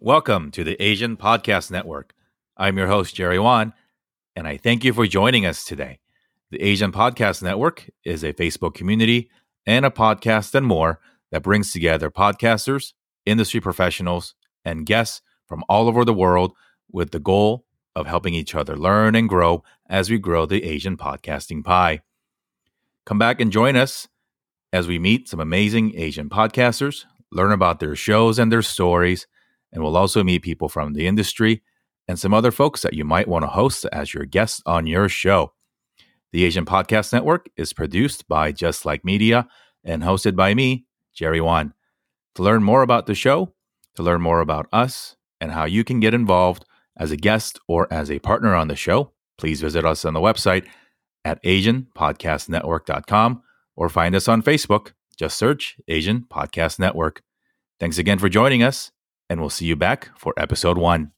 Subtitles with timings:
[0.00, 2.14] Welcome to the Asian Podcast Network.
[2.56, 3.72] I'm your host, Jerry Won,
[4.36, 5.98] and I thank you for joining us today.
[6.52, 9.28] The Asian Podcast Network is a Facebook community
[9.66, 11.00] and a podcast and more
[11.32, 12.92] that brings together podcasters,
[13.26, 16.52] industry professionals, and guests from all over the world
[16.92, 17.64] with the goal
[17.96, 22.02] of helping each other learn and grow as we grow the Asian podcasting pie.
[23.04, 24.06] Come back and join us
[24.72, 29.26] as we meet some amazing Asian podcasters, learn about their shows and their stories
[29.72, 31.62] and we'll also meet people from the industry
[32.06, 35.08] and some other folks that you might want to host as your guests on your
[35.08, 35.52] show.
[36.32, 39.46] The Asian Podcast Network is produced by Just Like Media
[39.84, 41.74] and hosted by me, Jerry Won.
[42.34, 43.54] To learn more about the show,
[43.96, 46.64] to learn more about us, and how you can get involved
[46.98, 50.20] as a guest or as a partner on the show, please visit us on the
[50.20, 50.66] website
[51.24, 53.42] at AsianPodcastNetwork.com
[53.76, 54.92] or find us on Facebook.
[55.16, 57.22] Just search Asian Podcast Network.
[57.80, 58.90] Thanks again for joining us
[59.28, 61.12] and we'll see you back for episode one.